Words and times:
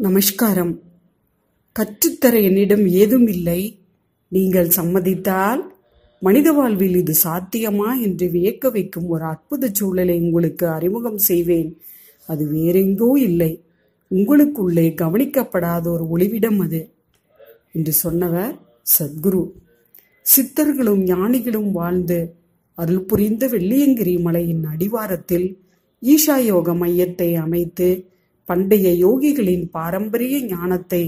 நமஸ்காரம். 0.00 0.72
கற்றுத்தர 1.72 2.40
என்னிடம் 2.40 2.86
ஏதும் 2.86 3.26
இல்லை. 3.26 3.60
நீங்கள் 4.28 4.68
சம்மதித்தால் 4.68 5.62
மனித 6.18 6.52
வாழ்வில் 6.52 6.96
இது 6.96 7.14
சாத்தியமா 7.24 8.00
என்று 8.00 8.26
வியக்க 8.26 8.70
வைக்கும் 8.70 9.08
ஒரு 9.08 9.24
அற்புத 9.24 9.70
சூழலை 9.72 10.20
உங்களுக்கு 10.20 10.68
அறிமுகம் 10.68 11.18
செய்வேன். 11.18 11.70
அது 12.26 12.44
வேறெங்கோ 12.52 13.16
இல்லை. 13.18 13.64
உங்களுக்குள்ளே 14.10 14.86
கவனிக்கப்படாத 15.02 15.84
ஒரு 15.88 16.04
ஒளிவிடம் 16.04 16.58
அது 16.58 16.90
என்று 17.72 17.92
சொன்னவர் 17.92 18.54
சத்குரு. 18.98 19.44
சித்தர்களும் 20.26 21.02
ஞானிகளும் 21.04 21.70
வாழ்ந்து 21.72 22.18
அருள் 22.78 23.00
புரிந்த 23.00 23.46
வெள்ளியங்கிரி 23.48 24.20
மலையின் 24.20 24.64
அடிவாரத்தில் 24.64 25.46
ஈஷா 26.02 26.36
யோக 26.36 26.74
மையத்தை 26.74 27.34
அமைத்து 27.34 27.88
பண்டைய 28.44 28.88
யோகிகளின் 29.06 29.64
பாரம்பரிய 29.70 30.36
ஞானத்தை 30.46 31.04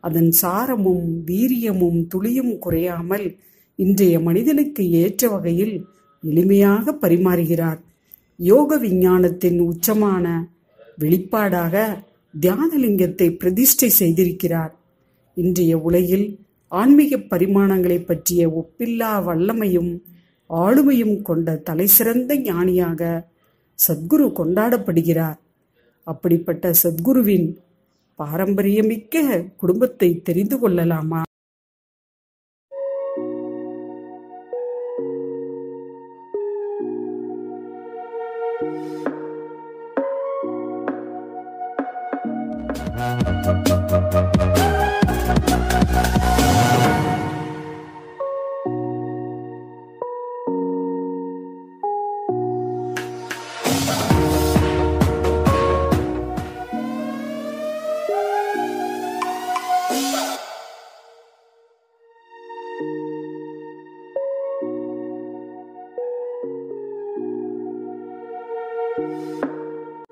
அதன் 0.00 0.30
சாரமும் 0.42 1.06
வீரியமும் 1.26 2.00
துளியும் 2.06 2.58
குறையாமல் 2.58 3.26
இன்றைய 3.78 4.20
மனிதனுக்கு 4.20 4.82
ஏற்ற 4.90 5.28
வகையில் 5.28 5.74
எளிமையாக 6.22 6.94
பரிமாறுகிறார். 7.02 7.80
யோக 8.36 8.76
விஞ்ஞானத்தின் 8.76 9.58
உச்சமான 9.60 10.26
வெளிப்பாடாக 10.98 12.04
தியானலிங்கத்தை 12.34 13.28
பிரதிஷ்டை 13.36 13.90
செய்திருக்கிறார். 13.98 14.72
இன்றைய 15.36 15.78
உலகில் 15.78 16.26
ஆன்மீக 16.72 17.16
பரிமாணங்களை 17.16 17.98
பற்றிய 18.04 18.42
ஒப்பில்லா 18.50 19.12
வல்லமையும் 19.26 19.92
ஆளுமையும் 20.50 21.16
கொண்ட 21.22 21.56
தலைசிறந்த 21.56 22.32
ஞானியாக 22.36 23.02
சத்குரு 23.78 24.26
கொண்டாடப்படுகிறார். 24.40 25.38
அப்படிப்பட்ட 26.08 26.70
சத்குருவின் 26.82 27.48
பாரம்பரியமிக்க 28.18 29.16
குடும்பத்தை 29.56 30.10
தெரிந்து 30.22 30.56
கொள்ளலாமா? 30.58 31.20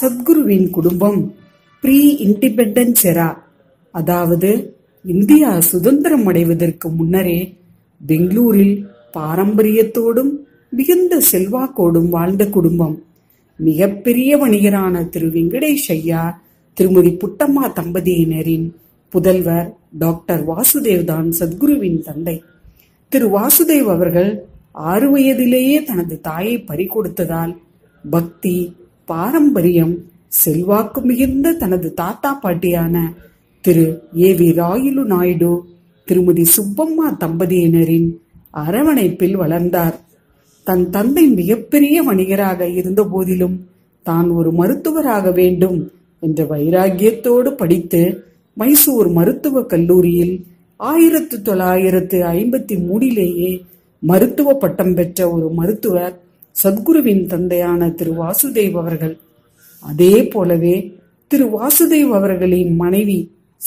சத்குருவின் 0.00 0.70
குடும்பம் 0.70 1.20
ப்ரீ 1.80 1.98
இண்டிபெண்டன்ஸ் 2.26 3.02
எரா 3.02 3.28
அதாவது 3.90 4.50
இந்தியா 5.04 5.60
சுதந்திரம் 5.60 6.26
அடைவதற்கு 6.26 6.88
முன்னரே 6.88 7.38
பெங்களூரில் 8.00 8.86
பாரம்பரியத்தோடும் 9.16 10.32
மிகுந்த 10.70 11.20
செல்வாக்கோடும் 11.32 12.08
வாழ்ந்த 12.08 12.48
குடும்பம். 12.48 12.96
மிகப்பெரிய 13.56 14.36
வணிகரான 14.36 15.08
திரு 15.08 15.28
வெங்கடேஷ் 15.28 15.88
ஐயா 15.88 16.40
திருமதி 16.74 17.16
புட்டம்மா 17.22 17.64
தம்பதியினரின் 17.78 18.66
புதல்வர் 19.14 19.68
டாக்டர் 19.98 20.42
வாசுதேவ் 20.48 21.04
தான் 21.04 21.30
சத்குருவின் 21.30 22.00
தந்தை. 22.00 22.42
திரு 23.08 23.28
வாசுதேவ் 23.28 23.88
அவர்கள் 23.96 24.30
ஆறு 24.72 25.10
வயதிலேயே 25.10 25.84
தனது 25.84 26.20
தாயை 26.20 26.64
பறிகொடுத்ததால் 26.68 27.54
பக்தி 28.10 28.56
பாரம்பரியம் 29.08 29.94
செல்வாக்கு 30.36 31.00
மிகுந்த 31.00 31.52
தனது 31.52 31.88
தாத்தா 31.94 32.30
பாட்டியான 32.42 32.96
திரு 33.64 33.86
ஏ 34.16 34.30
வி 34.32 34.48
ராயுலு 34.52 35.02
நாயுடு 35.04 35.52
திருமதி 36.08 36.44
சுப்பம்மா 36.56 37.06
தம்பதியினரின் 37.20 38.08
அரவணைப்பில் 38.54 39.36
வளர்ந்தார். 39.36 39.96
தன் 40.66 40.90
தந்தை 40.90 41.24
மிகப்பெரிய 41.30 41.96
வணிகராக 42.02 42.68
இருந்த 42.70 43.02
போதிலும் 43.04 43.56
தான் 44.06 44.28
ஒரு 44.30 44.50
மருத்துவராக 44.52 45.30
வேண்டும் 45.30 45.78
என்ற 46.22 46.44
வைராகியத்தோடு 46.44 47.50
படித்து 47.54 48.02
மைசூர் 48.56 49.08
மருத்துவக் 49.08 49.68
கல்லூரியில் 49.68 50.34
ஆயிரத்து 50.80 51.36
தொள்ளாயிரத்து 51.42 52.18
ஐம்பத்தி 52.32 52.74
மூணிலேயே 52.78 53.50
மருத்துவ 54.02 54.48
பட்டம் 54.54 54.94
பெற்ற 54.94 55.28
ஒரு 55.30 55.46
மருத்துவர் 55.50 56.14
சத்குருவின் 56.62 57.24
தந்தையான 57.26 57.90
திரு 57.90 58.12
வாசுதேவ் 58.12 58.76
அவர்கள். 58.82 59.18
அதே 59.82 60.14
போலவே 60.24 60.76
திரு 61.30 61.46
வாசுதேவ் 61.46 62.10
அவர்களின் 62.10 62.72
மனைவி 62.76 63.18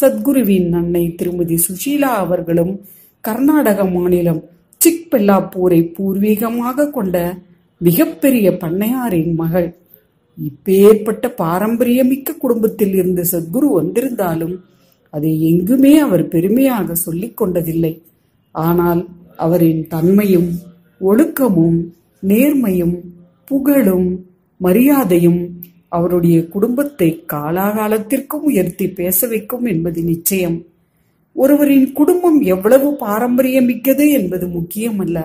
சத்குருவின் 0.00 0.72
அன்னை 0.72 1.14
திருமதி 1.14 1.56
சுஷீலா 1.66 2.10
அவர்களும் 2.24 2.72
கர்நாடக 3.24 3.84
மாநிலம் 3.84 4.40
சிக்பெல்லாப்பூரை 4.84 5.80
பூர்வீகமாக 5.96 6.90
கொண்ட 6.90 7.16
மிகப்பெரிய 7.80 8.50
பண்ணையாரின் 8.62 9.34
மகள். 9.34 9.68
இப்பேற்பட்ட 10.38 11.24
பாரம்பரியமிக்க 11.38 12.36
குடும்பத்தில் 12.38 12.94
இருந்து 12.94 13.22
சத்குரு 13.32 13.68
வந்திருந்தாலும் 13.72 14.54
அதை 15.14 15.32
எங்குமே 15.42 15.98
அவர் 15.98 16.24
பெருமையாக 16.28 16.94
சொல்லிக் 16.94 17.38
கொண்டதில்லை. 17.42 17.94
ஆனால் 18.54 19.08
அவரின் 19.36 19.82
தன்மையும் 19.86 20.50
ஒழுக்கமும் 21.00 21.80
நேர்மையும் 22.22 22.96
புகழும் 23.44 24.26
மரியாதையும் 24.56 25.40
அவருடைய 25.88 26.48
குடும்பத்தை 26.48 27.24
காலாகாலத்திற்கும் 27.32 28.42
உயர்த்தி 28.42 28.88
பேச 28.88 29.26
வைக்கும் 29.26 29.64
என்பது 29.64 30.02
நிச்சயம். 30.02 30.64
ஒருவரின் 31.32 31.92
குடும்பம் 31.92 32.40
எவ்வளவு 32.40 32.96
பாரம்பரியமிக்கது 33.00 34.10
என்பது 34.12 34.46
முக்கியமல்ல. 34.46 35.18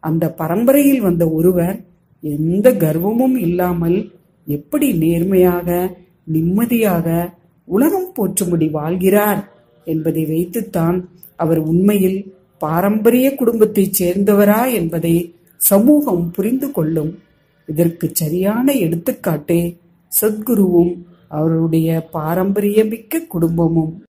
அந்த 0.00 0.32
பரம்பரையில் 0.32 1.00
வந்த 1.00 1.28
ஒருவர் 1.28 1.84
எந்த 2.20 2.70
கர்வமும் 2.70 3.36
இல்லாமல் 3.36 4.12
எப்படி 4.46 4.92
நேர்மையாக 4.92 5.96
நிம்மதியாக 6.24 7.34
உலகம் 7.64 8.12
போற்றும்படி 8.16 8.70
வாழ்கிறார் 8.70 9.48
என்பதை 9.84 10.24
வைத்துத்தான் 10.24 11.08
அவர் 11.36 11.58
உண்மையில் 11.58 12.32
பாரம்பரிய 12.58 13.34
குடும்பத்தைச் 13.34 14.02
சேர்ந்தவரா 14.02 14.72
என்பதை 14.72 15.34
சமூகம் 15.58 16.30
புரிந்து 16.30 16.70
கொள்ளும். 16.70 17.18
இதற்கு 17.66 18.10
சரியான 18.12 18.72
எடுத்துக்காட்டே 18.72 19.76
சத்குருவும் 20.20 21.04
அவருடைய 21.28 22.08
பாரம்பரியமிக்க 22.12 23.26
குடும்பமும். 23.28 24.04